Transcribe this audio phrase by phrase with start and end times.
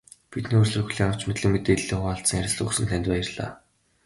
[0.31, 3.51] Бидний урилгыг хүлээн авч, мэдлэг мэдээллээ хуваалцан ярилцлага өгсөн танд баярлалаа.